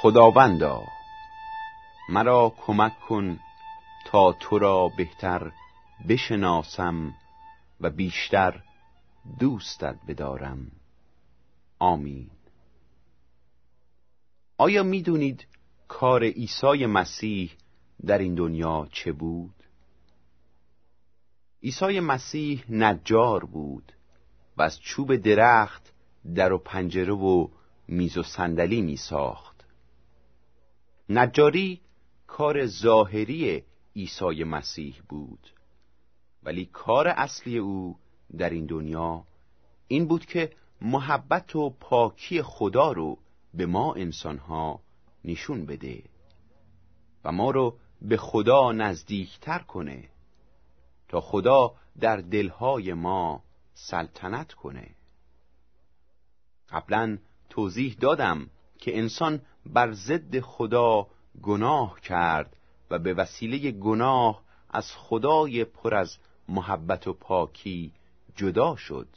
خداوندا 0.00 0.82
مرا 2.08 2.54
کمک 2.66 3.00
کن 3.00 3.38
تا 4.06 4.32
تو 4.32 4.58
را 4.58 4.88
بهتر 4.96 5.52
بشناسم 6.08 7.14
و 7.80 7.90
بیشتر 7.90 8.62
دوستت 9.38 9.96
بدارم. 10.08 10.70
آمین. 11.78 12.30
آیا 14.58 14.82
می‌دونید 14.82 15.46
کار 15.88 16.24
عیسی 16.24 16.86
مسیح 16.86 17.52
در 18.06 18.18
این 18.18 18.34
دنیا 18.34 18.88
چه 18.92 19.12
بود؟ 19.12 19.54
عیسی 21.62 22.00
مسیح 22.00 22.64
نجار 22.70 23.44
بود. 23.44 23.92
و 24.60 24.62
از 24.62 24.80
چوب 24.80 25.16
درخت 25.16 25.92
در 26.34 26.52
و 26.52 26.58
پنجره 26.58 27.12
و 27.12 27.48
میز 27.88 28.16
و 28.16 28.22
صندلی 28.22 28.82
می 28.82 28.96
ساخت 28.96 29.64
نجاری 31.08 31.80
کار 32.26 32.66
ظاهری 32.66 33.62
عیسی 33.96 34.44
مسیح 34.44 34.94
بود 35.08 35.50
ولی 36.42 36.64
کار 36.72 37.08
اصلی 37.08 37.58
او 37.58 37.96
در 38.38 38.50
این 38.50 38.66
دنیا 38.66 39.24
این 39.88 40.06
بود 40.06 40.26
که 40.26 40.52
محبت 40.80 41.56
و 41.56 41.70
پاکی 41.70 42.42
خدا 42.42 42.92
رو 42.92 43.18
به 43.54 43.66
ما 43.66 43.94
انسانها 43.94 44.80
نشون 45.24 45.66
بده 45.66 46.02
و 47.24 47.32
ما 47.32 47.50
رو 47.50 47.76
به 48.02 48.16
خدا 48.16 48.72
نزدیکتر 48.72 49.58
کنه 49.58 50.08
تا 51.08 51.20
خدا 51.20 51.74
در 52.00 52.16
دلهای 52.16 52.94
ما 52.94 53.42
سلطنت 53.82 54.52
کنه. 54.52 54.90
قبلا 56.68 57.18
توضیح 57.50 57.96
دادم 58.00 58.50
که 58.78 58.98
انسان 58.98 59.42
بر 59.66 59.92
ضد 59.92 60.40
خدا 60.40 61.06
گناه 61.42 62.00
کرد 62.00 62.56
و 62.90 62.98
به 62.98 63.14
وسیله 63.14 63.70
گناه 63.70 64.42
از 64.70 64.92
خدای 64.96 65.64
پر 65.64 65.94
از 65.94 66.16
محبت 66.48 67.06
و 67.06 67.12
پاکی 67.12 67.92
جدا 68.36 68.76
شد 68.76 69.08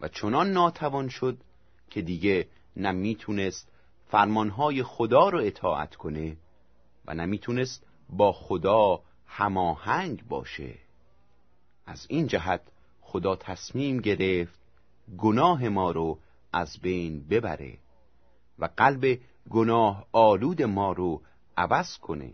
و 0.00 0.08
چنان 0.08 0.52
ناتوان 0.52 1.08
شد 1.08 1.38
که 1.90 2.02
دیگه 2.02 2.48
نمی‌تونست 2.76 3.68
فرمانهای 4.08 4.82
خدا 4.82 5.28
رو 5.28 5.38
اطاعت 5.38 5.96
کنه 5.96 6.36
و 7.06 7.14
نمی‌تونست 7.14 7.86
با 8.10 8.32
خدا 8.32 9.00
هماهنگ 9.26 10.28
باشه. 10.28 10.74
از 11.86 12.06
این 12.08 12.26
جهت 12.26 12.60
خدا 13.16 13.36
تصمیم 13.36 14.00
گرفت 14.00 14.58
گناه 15.18 15.68
ما 15.68 15.90
رو 15.90 16.18
از 16.52 16.78
بین 16.82 17.28
ببره 17.28 17.78
و 18.58 18.68
قلب 18.76 19.18
گناه 19.50 20.06
آلود 20.12 20.62
ما 20.62 20.92
رو 20.92 21.22
عوض 21.56 21.98
کنه. 21.98 22.30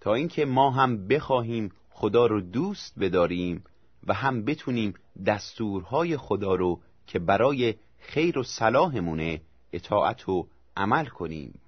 تا 0.00 0.14
اینکه 0.14 0.44
ما 0.44 0.70
هم 0.70 1.08
بخواهیم 1.08 1.72
خدا 1.90 2.26
رو 2.26 2.40
دوست 2.40 2.98
بداریم 2.98 3.64
و 4.06 4.14
هم 4.14 4.44
بتونیم 4.44 4.94
دستورهای 5.26 6.16
خدا 6.16 6.54
رو 6.54 6.80
که 7.06 7.18
برای 7.18 7.74
خیر 7.98 8.38
و 8.38 8.42
صلاحمونه 8.42 9.40
اطاعت 9.72 10.28
و 10.28 10.46
عمل 10.76 11.06
کنیم. 11.06 11.60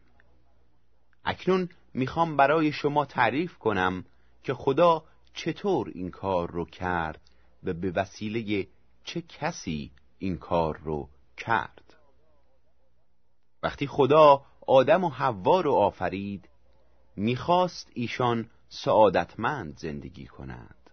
اکنون 1.24 1.68
می‌خوام 1.94 2.36
برای 2.36 2.72
شما 2.72 3.04
تعریف 3.04 3.58
کنم 3.58 4.04
که 4.44 4.54
خدا 4.54 5.04
چطور 5.34 5.90
این 5.94 6.10
کار 6.10 6.50
رو 6.50 6.64
کرد. 6.64 7.21
و 7.64 7.72
به 7.72 7.90
وسیله 7.90 8.66
چه 9.04 9.22
کسی 9.22 9.90
این 10.18 10.38
کار 10.38 10.78
رو 10.78 11.08
کرد. 11.36 11.96
وقتی 13.62 13.86
خدا 13.86 14.44
آدم 14.66 15.04
و 15.04 15.08
حوا 15.08 15.60
رو 15.60 15.72
آفرید 15.72 16.48
می‌خواست 17.16 17.90
ایشان 17.94 18.50
سعادتمند 18.68 19.78
زندگی 19.78 20.26
کنند. 20.26 20.90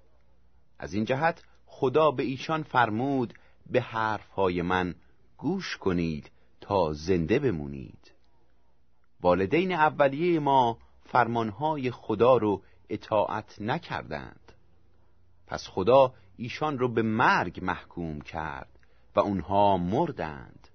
از 0.79 0.93
این 0.93 1.05
جهت 1.05 1.43
خدا 1.65 2.11
به 2.11 2.23
ایشان 2.23 2.63
فرمود 2.63 3.33
به 3.69 3.81
حرفهای 3.81 4.61
من 4.61 4.95
گوش 5.37 5.77
کنید 5.77 6.31
تا 6.61 6.93
زنده 6.93 7.39
بمونید. 7.39 8.11
والدین 9.21 9.71
اولیه 9.71 10.39
ما 10.39 10.77
فرمانهای 11.05 11.91
خدا 11.91 12.37
رو 12.37 12.61
اطاعت 12.89 13.61
نکردند. 13.61 14.51
پس 15.47 15.67
خدا 15.67 16.13
ایشان 16.39 16.79
رو 16.79 16.87
به 16.87 17.01
مرگ 17.01 17.59
محکوم 17.63 18.21
کرد 18.21 18.79
و 19.15 19.19
اونها 19.19 19.77
مردند. 19.77 20.67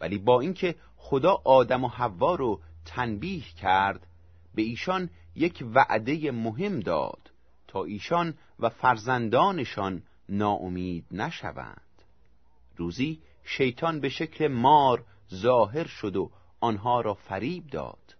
ولی 0.00 0.18
با 0.18 0.40
اینکه 0.40 0.74
خدا 0.96 1.42
آدم 1.44 1.84
و 1.84 1.88
حوا 1.88 2.34
رو 2.34 2.60
تنبیه 2.84 3.44
کرد 3.60 4.06
به 4.54 4.62
ایشان 4.62 5.10
یک 5.34 5.64
وعده 5.74 6.30
مهم 6.30 6.80
داد 6.80 7.30
تا 7.68 7.84
ایشان 7.84 8.34
و 8.58 8.68
فرزندانشان 8.68 10.02
ناامید 10.28 11.06
نشوند. 11.10 12.02
روزی 12.76 13.22
شیطان 13.44 14.00
به 14.00 14.08
شکل 14.08 14.48
مار 14.48 15.04
ظاهر 15.34 15.86
شد 15.86 16.16
و 16.16 16.30
آنها 16.60 17.00
را 17.00 17.14
فریب 17.14 17.66
داد. 17.66 18.16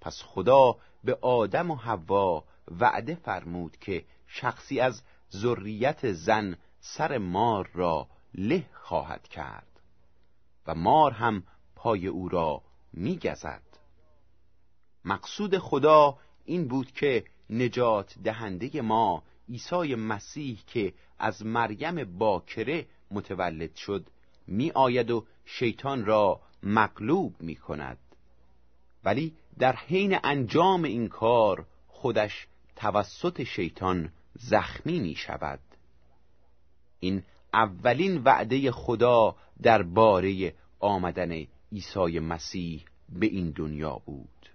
پس 0.00 0.22
خدا 0.26 0.76
به 1.04 1.18
آدم 1.22 1.70
و 1.70 1.74
حوا 1.74 2.44
وعده 2.80 3.14
فرمود 3.14 3.76
که 3.76 4.04
شخصی 4.26 4.80
از 4.80 5.02
ذریت 5.32 6.12
زن 6.12 6.56
سر 6.80 7.18
مار 7.18 7.70
را 7.74 8.08
له 8.34 8.64
خواهد 8.72 9.28
کرد 9.28 9.80
و 10.66 10.74
مار 10.74 11.12
هم 11.12 11.42
پای 11.76 12.06
او 12.06 12.28
را 12.28 12.62
میگزد. 12.92 13.62
مقصود 15.04 15.58
خدا 15.58 16.18
این 16.44 16.68
بود 16.68 16.92
که 16.92 17.24
نجات 17.50 18.18
دهنده 18.24 18.80
ما 18.80 19.22
عیسی 19.48 19.94
مسیح 19.94 20.58
که 20.66 20.94
از 21.18 21.46
مریم 21.46 22.18
باکره 22.18 22.86
متولد 23.10 23.74
شد 23.74 24.06
می 24.46 24.70
آید 24.70 25.10
و 25.10 25.26
شیطان 25.44 26.04
را 26.04 26.40
مغلوب 26.62 27.42
می 27.42 27.56
کند 27.56 27.98
ولی 29.04 29.34
در 29.58 29.76
حین 29.76 30.18
انجام 30.24 30.84
این 30.84 31.08
کار 31.08 31.66
خودش 31.88 32.46
توسط 32.76 33.42
شیطان 33.42 34.12
زخمی 34.40 35.00
می 35.00 35.14
شود 35.14 35.60
این 37.00 37.22
اولین 37.54 38.22
وعده 38.24 38.70
خدا 38.70 39.36
درباره 39.62 40.54
آمدن 40.80 41.46
عیسی 41.72 42.18
مسیح 42.18 42.84
به 43.08 43.26
این 43.26 43.50
دنیا 43.50 44.02
بود. 44.06 44.50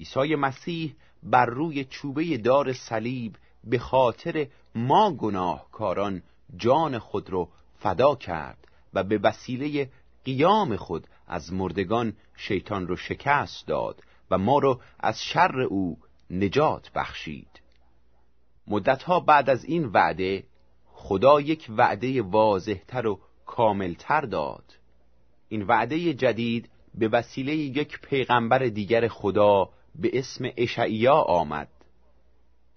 عیسی 0.00 0.34
مسیح 0.34 0.94
بر 1.22 1.46
روی 1.46 1.84
چوبه 1.84 2.36
دار 2.38 2.72
صلیب 2.72 3.36
به 3.64 3.78
خاطر 3.78 4.46
ما 4.74 5.12
گناهکاران 5.12 6.22
جان 6.56 6.98
خود 6.98 7.30
را 7.30 7.48
فدا 7.78 8.14
کرد 8.14 8.68
و 8.94 9.04
به 9.04 9.18
وسیله 9.18 9.90
قیام 10.24 10.76
خود 10.76 11.06
از 11.26 11.52
مردگان 11.52 12.16
شیطان 12.36 12.86
رو 12.86 12.96
شکست 12.96 13.66
داد 13.66 14.02
و 14.30 14.38
ما 14.38 14.58
رو 14.58 14.80
از 15.00 15.22
شر 15.22 15.60
او 15.60 15.98
نجات 16.30 16.92
بخشید. 16.92 17.61
مدتها 18.66 19.20
بعد 19.20 19.50
از 19.50 19.64
این 19.64 19.86
وعده 19.86 20.44
خدا 20.86 21.40
یک 21.40 21.66
وعده 21.68 22.22
واضحتر 22.22 23.06
و 23.06 23.20
کاملتر 23.46 24.20
داد. 24.20 24.64
این 25.48 25.62
وعده 25.62 26.14
جدید 26.14 26.68
به 26.94 27.08
وسیله 27.08 27.54
یک 27.54 28.00
پیغمبر 28.00 28.58
دیگر 28.58 29.08
خدا 29.08 29.68
به 29.94 30.18
اسم 30.18 30.50
اشعیا 30.56 31.14
آمد. 31.14 31.68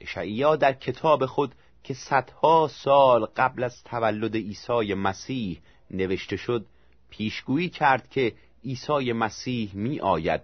اشعیا 0.01 0.55
در 0.55 0.73
کتاب 0.73 1.25
خود 1.25 1.55
که 1.83 1.93
صدها 1.93 2.67
سال 2.67 3.25
قبل 3.25 3.63
از 3.63 3.83
تولد 3.83 4.35
عیسی 4.35 4.93
مسیح 4.93 5.61
نوشته 5.91 6.37
شد 6.37 6.65
پیشگویی 7.09 7.69
کرد 7.69 8.09
که 8.09 8.33
عیسی 8.63 9.13
مسیح 9.13 9.71
می 9.73 9.99
آید 9.99 10.41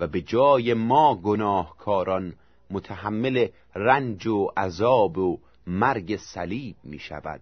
و 0.00 0.06
به 0.06 0.22
جای 0.22 0.74
ما 0.74 1.14
گناهکاران 1.14 2.34
متحمل 2.70 3.48
رنج 3.74 4.26
و 4.26 4.48
عذاب 4.56 5.18
و 5.18 5.38
مرگ 5.66 6.16
صلیب 6.16 6.76
می 6.84 6.98
شود 6.98 7.40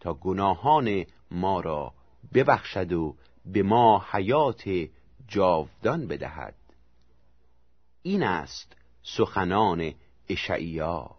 تا 0.00 0.14
گناهان 0.14 1.04
ما 1.30 1.60
را 1.60 1.94
ببخشد 2.34 2.92
و 2.92 3.16
به 3.46 3.62
ما 3.62 4.04
حیات 4.10 4.88
جاودان 5.28 6.06
بدهد. 6.06 6.54
این 8.02 8.22
است 8.22 8.76
سخنان 9.02 9.94
اشعیا. 10.28 11.10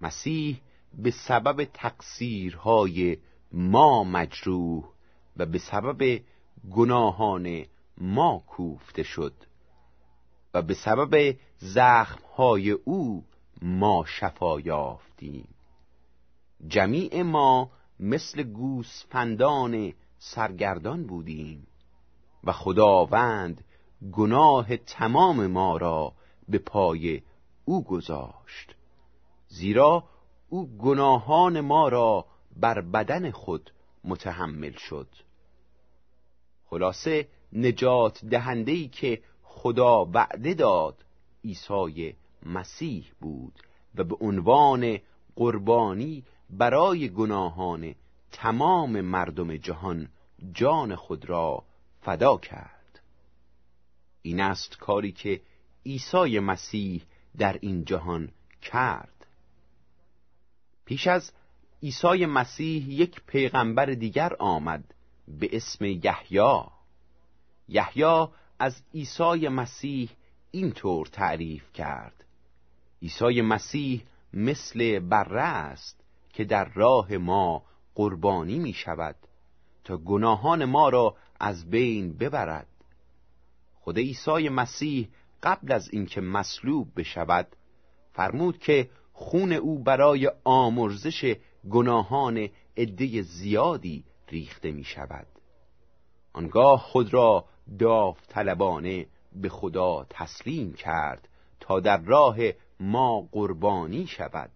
مسیح 0.00 0.60
به 0.94 1.10
سبب 1.10 1.64
تقصیرهای 1.64 3.18
ما 3.52 4.04
مجروح 4.04 4.84
و 5.36 5.46
به 5.46 5.58
سبب 5.58 6.20
گناهان 6.70 7.64
ما 7.98 8.42
کوفته 8.46 9.02
شد. 9.02 9.34
و 10.54 10.62
به 10.62 10.74
سبب 10.74 11.36
زخمهای 11.58 12.70
او 12.70 13.24
ما 13.62 14.04
شفا 14.06 14.60
یافتیم. 14.60 15.48
جمیع 16.68 17.22
ما 17.22 17.70
مثل 18.00 18.42
گوسفندان 18.42 19.92
سرگردان 20.18 21.06
بودیم 21.06 21.66
و 22.44 22.52
خداوند 22.52 23.64
گناه 24.12 24.76
تمام 24.76 25.46
ما 25.46 25.76
را 25.76 26.12
به 26.48 26.58
پای 26.58 27.22
او 27.64 27.84
گذاشت. 27.84 28.74
زیرا 29.48 30.04
او 30.48 30.76
گناهان 30.78 31.60
ما 31.60 31.88
را 31.88 32.26
بر 32.56 32.80
بدن 32.80 33.30
خود 33.30 33.72
متحمل 34.04 34.72
شد. 34.72 35.08
خلاصه 36.66 37.28
نجات 37.52 38.24
دهندهی 38.24 38.88
که 38.88 39.22
خدا 39.52 40.04
وعده 40.04 40.54
داد 40.54 41.04
عیسی 41.44 42.16
مسیح 42.46 43.04
بود 43.20 43.52
و 43.94 44.04
به 44.04 44.16
عنوان 44.20 44.98
قربانی 45.36 46.24
برای 46.50 47.08
گناهان 47.08 47.94
تمام 48.32 49.00
مردم 49.00 49.56
جهان 49.56 50.08
جان 50.52 50.94
خود 50.96 51.24
را 51.24 51.64
فدا 52.02 52.36
کرد. 52.36 53.00
این 54.22 54.40
است 54.40 54.76
کاری 54.78 55.12
که 55.12 55.40
عیسی 55.86 56.38
مسیح 56.38 57.02
در 57.38 57.58
این 57.60 57.84
جهان 57.84 58.32
کرد. 58.62 59.26
پیش 60.84 61.06
از 61.06 61.32
عیسی 61.82 62.26
مسیح 62.26 62.88
یک 62.88 63.22
پیغمبر 63.26 63.86
دیگر 63.86 64.36
آمد 64.38 64.94
به 65.28 65.56
اسم 65.56 65.84
یحیی. 65.84 66.62
یحیی 67.68 68.26
از 68.60 68.82
عیسی 68.94 69.48
مسیح 69.48 70.10
اینطور 70.50 71.06
تعریف 71.06 71.72
کرد. 71.72 72.24
عیسی 73.02 73.40
مسیح 73.42 74.02
مثل 74.32 74.98
بره 74.98 75.42
است 75.42 76.04
که 76.32 76.44
در 76.44 76.64
راه 76.74 77.16
ما 77.16 77.62
قربانی 77.94 78.58
می 78.58 78.72
شود 78.72 79.16
تا 79.84 79.96
گناهان 79.96 80.64
ما 80.64 80.88
را 80.88 81.16
از 81.40 81.70
بین 81.70 82.12
ببرد. 82.12 82.66
خود 83.74 83.98
عیسی 83.98 84.48
مسیح 84.48 85.08
قبل 85.42 85.72
از 85.72 85.88
اینکه 85.92 86.20
مصلوب 86.20 86.88
بشود 86.96 87.46
فرمود 88.12 88.58
که 88.58 88.90
خون 89.12 89.52
او 89.52 89.78
برای 89.78 90.30
آمرزش 90.44 91.34
گناهان 91.70 92.48
عده 92.76 93.22
زیادی 93.22 94.04
ریخته 94.28 94.70
می 94.70 94.84
شود. 94.84 95.26
آنگاه 96.32 96.78
خود 96.78 97.14
را 97.14 97.44
داوطلبانه 97.78 99.06
به 99.32 99.48
خدا 99.48 100.06
تسلیم 100.10 100.72
کرد 100.72 101.28
تا 101.60 101.80
در 101.80 102.00
راه 102.00 102.36
ما 102.80 103.20
قربانی 103.32 104.06
شود. 104.06 104.50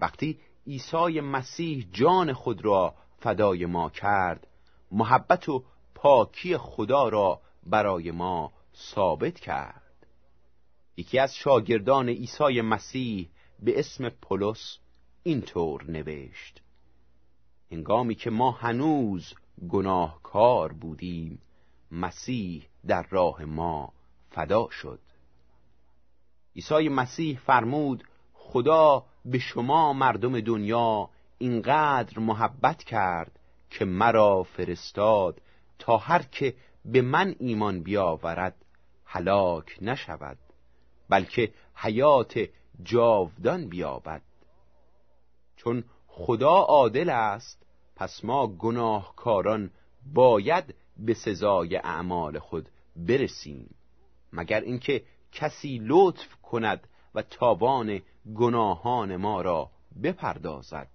وقتی 0.00 0.40
عیسی 0.66 1.20
مسیح 1.20 1.88
جان 1.92 2.32
خود 2.32 2.64
را 2.64 2.94
فدای 3.18 3.66
ما 3.66 3.90
کرد 3.90 4.46
محبت 4.92 5.48
و 5.48 5.64
پاکی 5.94 6.56
خدا 6.56 7.08
را 7.08 7.40
برای 7.66 8.10
ما 8.10 8.52
ثابت 8.76 9.40
کرد. 9.40 9.82
یکی 10.96 11.18
از 11.18 11.34
شاگردان 11.34 12.08
عیسی 12.08 12.60
مسیح 12.60 13.28
به 13.62 13.78
اسم 13.78 14.08
پولس 14.08 14.78
اینطور 15.22 15.90
نوشت 15.90 16.62
هنگامی 17.70 18.14
که 18.14 18.30
ما 18.30 18.50
هنوز 18.50 19.34
گناهکار 19.68 20.72
بودیم 20.72 21.40
مسیح 21.92 22.66
در 22.86 23.06
راه 23.10 23.44
ما 23.44 23.92
فدا 24.30 24.68
شد. 24.70 25.00
عیسی 26.56 26.88
مسیح 26.88 27.38
فرمود 27.38 28.04
خدا 28.34 29.04
به 29.24 29.38
شما 29.38 29.92
مردم 29.92 30.40
دنیا 30.40 31.10
اینقدر 31.38 32.18
محبت 32.18 32.84
کرد 32.84 33.38
که 33.70 33.84
مرا 33.84 34.42
فرستاد 34.42 35.42
تا 35.78 35.96
هر 35.96 36.22
که 36.22 36.54
به 36.84 37.02
من 37.02 37.34
ایمان 37.38 37.82
بیاورد 37.82 38.64
هلاک 39.04 39.78
نشود 39.80 40.38
بلکه 41.08 41.52
حیات 41.74 42.38
جاودان 42.82 43.68
بیابد. 43.68 44.22
چون 45.56 45.84
خدا 46.06 46.54
عادل 46.54 47.10
است 47.10 47.66
پس 47.96 48.24
ما 48.24 48.46
گناهکاران 48.46 49.70
باید 50.14 50.74
به 50.98 51.14
سزای 51.14 51.76
اعمال 51.76 52.38
خود 52.38 52.68
برسیم 52.96 53.74
مگر 54.32 54.60
اینکه 54.60 55.02
کسی 55.32 55.80
لطف 55.82 56.34
کند 56.34 56.88
و 57.14 57.22
تاوان 57.22 58.00
گناهان 58.34 59.16
ما 59.16 59.40
را 59.40 59.70
بپردازد؟ 60.02 60.88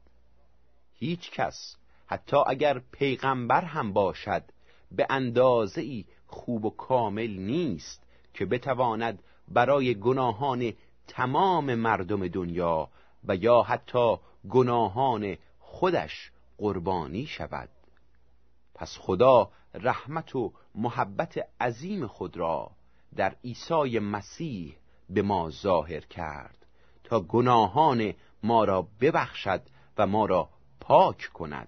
هیچ 0.94 1.32
کس 1.32 1.76
حتی 2.06 2.38
اگر 2.48 2.82
پیغمبر 2.92 3.62
هم 3.62 3.94
باشد 3.94 4.44
به 4.92 5.08
اندازه 5.10 5.82
ای 5.82 6.06
خوب 6.28 6.66
و 6.66 6.70
کامل 6.70 7.30
نیست 7.30 8.04
که 8.34 8.46
بتواند 8.46 9.24
برای 9.48 9.96
گناهان 9.96 10.74
تمام 11.08 11.76
مردم 11.76 12.28
دنیا 12.28 12.89
و 13.24 13.36
یا 13.36 13.62
حتی 13.62 14.16
گناهان 14.50 15.38
خودش 15.60 16.32
قربانی 16.58 17.26
شود. 17.26 17.70
پس 18.76 18.98
خدا 19.00 19.52
رحمت 19.74 20.36
و 20.36 20.54
محبت 20.76 21.50
عظیم 21.62 22.08
خود 22.08 22.38
را 22.38 22.72
در 23.16 23.36
عیسی 23.44 24.00
مسیح 24.00 24.76
به 25.10 25.22
ما 25.22 25.50
ظاهر 25.50 26.00
کرد 26.00 26.66
تا 27.04 27.20
گناهان 27.20 28.14
ما 28.44 28.64
را 28.64 28.88
ببخشد 29.02 29.62
و 29.98 30.08
ما 30.08 30.26
را 30.26 30.50
پاک 30.80 31.30
کند. 31.34 31.68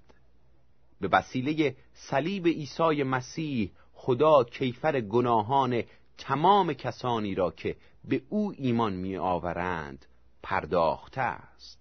به 1.01 1.07
وسیله 1.07 1.75
صلیب 1.93 2.47
عیسی 2.47 3.03
مسیح 3.03 3.71
خدا 3.93 4.43
کیفر 4.43 5.01
گناهان 5.01 5.83
تمام 6.17 6.73
کسانی 6.73 7.35
را 7.35 7.51
که 7.51 7.75
به 8.03 8.21
او 8.29 8.53
ایمان 8.57 8.93
می 8.93 9.17
آورند 9.17 10.05
پرداخته 10.43 11.21
است. 11.21 11.79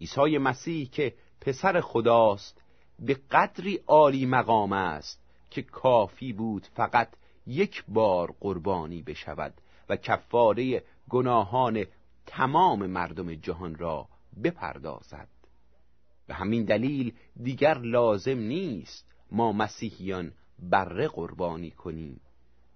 عیسی 0.00 0.38
مسیح 0.38 0.88
که 0.90 1.14
پسر 1.40 1.80
خداست 1.80 2.62
به 2.98 3.14
قدری 3.30 3.80
عالی 3.86 4.26
مقام 4.26 4.72
است 4.72 5.20
که 5.50 5.62
کافی 5.62 6.32
بود 6.32 6.66
فقط 6.74 7.08
یک 7.46 7.84
بار 7.88 8.34
قربانی 8.40 9.02
بشود 9.02 9.54
و 9.88 9.96
کفاره 9.96 10.82
گناهان 11.08 11.84
تمام 12.26 12.86
مردم 12.86 13.34
جهان 13.34 13.74
را 13.74 14.08
بپردازد. 14.44 15.28
به 16.26 16.34
همین 16.34 16.64
دلیل 16.64 17.12
دیگر 17.42 17.78
لازم 17.78 18.38
نیست 18.38 19.06
ما 19.30 19.52
مسیحیان 19.52 20.32
بره 20.58 21.08
قربانی 21.08 21.70
کنیم 21.70 22.20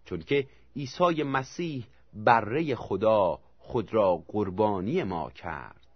چون 0.04 0.20
که 0.20 0.48
عیسی 0.76 1.22
مسیح 1.22 1.86
بره 2.14 2.74
خدا 2.74 3.38
خود 3.58 3.94
را 3.94 4.16
قربانی 4.28 5.02
ما 5.02 5.30
کرد. 5.30 5.86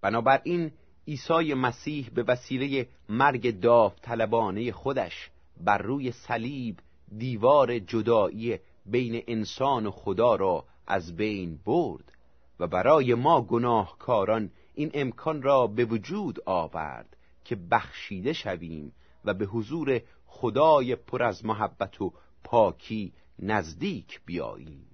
بنابراین 0.00 0.72
عیسی 1.08 1.54
مسیح 1.54 2.10
به 2.14 2.22
وسیله 2.22 2.88
مرگ 3.08 3.60
داوطلبانه 3.60 4.72
خودش 4.72 5.30
بر 5.64 5.78
روی 5.78 6.12
صلیب 6.12 6.78
دیوار 7.18 7.78
جدایی 7.78 8.58
بین 8.86 9.22
انسان 9.26 9.86
و 9.86 9.90
خدا 9.90 10.34
را 10.34 10.64
از 10.86 11.16
بین 11.16 11.60
برد 11.66 12.12
و 12.60 12.66
برای 12.66 13.14
ما 13.14 13.42
گناهکاران 13.42 14.50
این 14.74 14.90
امکان 14.94 15.42
را 15.42 15.66
به 15.66 15.84
وجود 15.84 16.38
آورد 16.46 17.16
که 17.44 17.56
بخشیده 17.56 18.32
شویم 18.32 18.92
و 19.24 19.34
به 19.34 19.44
حضور 19.44 20.00
خدای 20.26 20.96
پر 20.96 21.22
از 21.22 21.44
محبت 21.44 22.00
و 22.00 22.12
پاکی 22.44 23.12
نزدیک 23.38 24.20
بیاییم. 24.26 24.86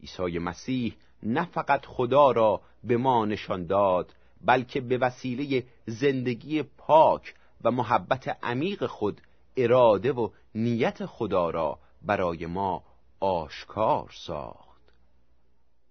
عیسی 0.00 0.38
مسیح 0.38 0.94
نه 1.22 1.44
فقط 1.44 1.86
خدا 1.86 2.30
را 2.30 2.60
به 2.84 2.96
ما 2.96 3.24
نشان 3.24 3.66
داد 3.66 4.14
بلکه 4.44 4.80
به 4.80 4.98
وسیله 4.98 5.64
زندگی 5.86 6.62
پاک 6.62 7.34
و 7.64 7.70
محبت 7.70 8.38
عمیق 8.42 8.86
خود 8.86 9.20
اراده 9.56 10.12
و 10.12 10.28
نیت 10.54 11.06
خدا 11.06 11.50
را 11.50 11.78
برای 12.02 12.46
ما 12.46 12.84
آشکار 13.20 14.10
ساخت. 14.26 14.82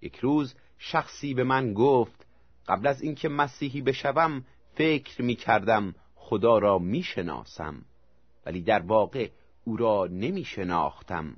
یک 0.01 0.15
روز 0.15 0.55
شخصی 0.77 1.33
به 1.33 1.43
من 1.43 1.73
گفت 1.73 2.25
قبل 2.67 2.87
از 2.87 3.01
اینکه 3.01 3.29
مسیحی 3.29 3.81
بشوم 3.81 4.45
فکر 4.75 5.21
می 5.21 5.35
کردم 5.35 5.95
خدا 6.15 6.57
را 6.57 6.79
می 6.79 7.03
شناسم 7.03 7.85
ولی 8.45 8.61
در 8.61 8.79
واقع 8.79 9.29
او 9.63 9.77
را 9.77 10.07
نمی 10.11 10.43
شناختم 10.43 11.37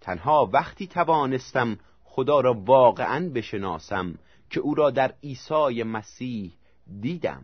تنها 0.00 0.50
وقتی 0.52 0.86
توانستم 0.86 1.78
خدا 2.04 2.40
را 2.40 2.54
واقعا 2.54 3.30
بشناسم 3.34 4.18
که 4.50 4.60
او 4.60 4.74
را 4.74 4.90
در 4.90 5.14
عیسی 5.22 5.82
مسیح 5.82 6.52
دیدم. 7.00 7.42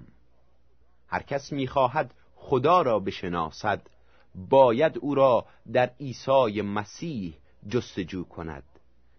هر 1.08 1.22
کس 1.22 1.52
می‌خواهد 1.52 2.14
خدا 2.34 2.82
را 2.82 2.98
بشناسد 2.98 3.82
باید 4.34 4.98
او 4.98 5.14
را 5.14 5.46
در 5.72 5.90
عیسی 6.00 6.62
مسیح 6.62 7.34
جستجو 7.68 8.24
کند. 8.24 8.64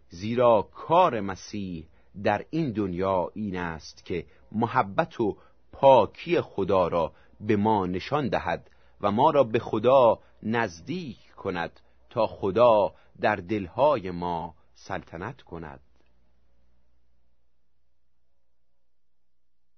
زیرا 0.09 0.61
کار 0.61 1.19
مسیح 1.19 1.87
در 2.23 2.45
این 2.49 2.71
دنیا 2.71 3.31
این 3.33 3.57
است 3.57 4.05
که 4.05 4.25
محبت 4.51 5.21
و 5.21 5.37
پاکی 5.71 6.41
خدا 6.41 6.87
را 6.87 7.11
به 7.39 7.55
ما 7.55 7.85
نشان 7.85 8.29
دهد 8.29 8.69
و 9.01 9.11
ما 9.11 9.31
را 9.31 9.43
به 9.43 9.59
خدا 9.59 10.19
نزدیک 10.43 11.31
کند 11.31 11.79
تا 12.09 12.27
خدا 12.27 12.93
در 13.21 13.35
دلهای 13.35 14.11
ما 14.11 14.55
سلطنت 14.75 15.41
کند. 15.41 15.79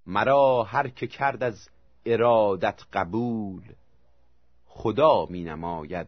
مرا 0.10 0.63
هر 0.63 0.88
که 0.88 1.08
کرد 1.08 1.43
از 1.43 1.69
ارادت 2.06 2.82
قبول 2.93 3.63
خدا 4.65 5.26
می 5.26 5.43
نماید 5.43 6.08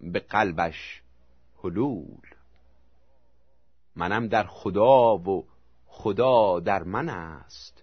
به 0.00 0.20
قلبش 0.20 1.02
حلول. 1.62 2.26
منم 3.96 4.28
در 4.28 4.46
خدا 4.46 5.16
و 5.16 5.46
خدا 5.86 6.60
در 6.60 6.82
من 6.82 7.08
است. 7.08 7.82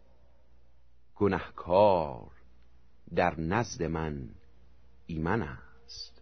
گنهکار 1.15 2.32
در 3.15 3.39
نزد 3.39 3.84
من 3.84 4.29
ایمن 5.08 5.41
است. 5.41 6.21